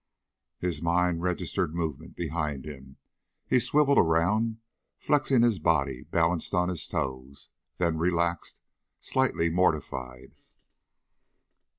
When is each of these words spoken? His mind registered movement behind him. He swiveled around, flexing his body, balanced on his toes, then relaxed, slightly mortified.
His 0.57 0.81
mind 0.81 1.21
registered 1.21 1.75
movement 1.75 2.15
behind 2.15 2.65
him. 2.65 2.97
He 3.47 3.59
swiveled 3.59 3.99
around, 3.99 4.57
flexing 4.97 5.43
his 5.43 5.59
body, 5.59 6.05
balanced 6.09 6.55
on 6.55 6.69
his 6.69 6.87
toes, 6.87 7.49
then 7.77 7.99
relaxed, 7.99 8.59
slightly 8.99 9.47
mortified. 9.51 10.33